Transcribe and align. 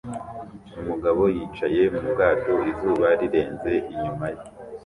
Umugabo 0.81 1.21
yicaye 1.35 1.81
mu 1.95 2.01
bwato 2.13 2.53
izuba 2.71 3.07
rirenze 3.19 3.73
inyuma 3.93 4.25
ye 4.33 4.41